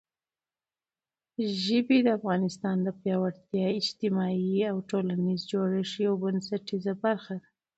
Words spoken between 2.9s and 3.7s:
پیاوړي